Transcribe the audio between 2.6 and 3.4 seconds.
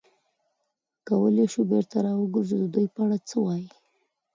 د دوی په اړه څه